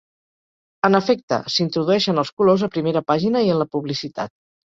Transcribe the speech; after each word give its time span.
En 0.87 0.99
efecte, 0.99 1.39
s'introdueixen 1.55 2.23
els 2.23 2.33
colors 2.41 2.65
a 2.69 2.71
primera 2.79 3.05
pàgina 3.13 3.45
i 3.45 3.53
en 3.53 3.61
la 3.65 3.71
publicitat. 3.79 4.35